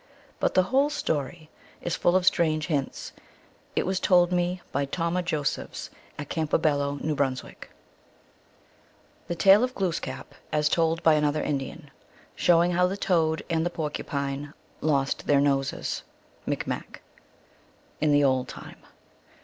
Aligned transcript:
But 0.39 0.55
the 0.55 0.63
whole 0.63 0.89
story 0.89 1.51
is 1.79 1.95
full 1.95 2.15
of 2.15 2.25
strange 2.25 2.65
hints. 2.65 3.11
It 3.75 3.85
was 3.85 3.99
told 3.99 4.31
me 4.31 4.63
by 4.71 4.85
Tomah 4.85 5.21
Josephs, 5.21 5.91
at 6.17 6.27
Cam 6.27 6.47
pobello, 6.47 6.93
N. 6.93 7.01
B. 7.01 7.09
106 7.13 7.67
THE 7.67 7.67
ALGONQUIN 7.67 9.25
LEGENDS. 9.27 9.27
The 9.27 9.35
Tale 9.35 9.63
of 9.63 9.75
Glooskap 9.75 10.33
as 10.51 10.69
told 10.69 11.03
by 11.03 11.13
another 11.13 11.43
Indian. 11.43 11.91
Show* 12.35 12.63
ing 12.63 12.71
how 12.71 12.87
the 12.87 12.97
Toad 12.97 13.45
and 13.47 13.71
Porcupine 13.71 14.55
lost 14.81 15.27
their 15.27 15.39
Noses. 15.39 16.01
(Micmac.) 16.47 17.03
In 17.99 18.11
the 18.11 18.23
old 18.23 18.47
time. 18.47 18.79